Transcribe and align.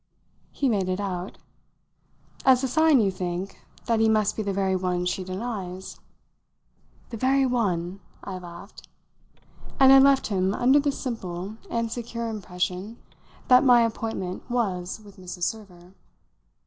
He 0.51 0.67
made 0.67 0.89
it 0.89 0.99
out. 0.99 1.37
"As 2.43 2.63
a 2.63 2.67
sign, 2.67 2.99
you 3.01 3.11
think, 3.11 3.59
that 3.85 3.99
he 3.99 4.09
must 4.09 4.35
be 4.35 4.41
the 4.41 4.51
very 4.51 4.75
one 4.75 5.05
she 5.05 5.23
denies?" 5.23 5.99
"The 7.11 7.17
very 7.17 7.45
one!" 7.45 7.99
I 8.23 8.39
laughed; 8.39 8.87
and 9.79 9.93
I 9.93 9.99
left 9.99 10.25
him 10.25 10.55
under 10.55 10.79
this 10.79 10.99
simple 10.99 11.55
and 11.69 11.91
secure 11.91 12.29
impression 12.29 12.97
that 13.47 13.63
my 13.63 13.81
appointment 13.83 14.49
was 14.49 14.99
with 15.01 15.17
Mrs. 15.17 15.43
Server. 15.43 15.93